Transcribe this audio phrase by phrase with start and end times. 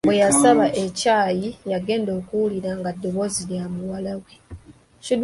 [0.07, 4.33] Bweyasamba ekyayi yagenda okuwulira nga eddoboozi lya muwala we.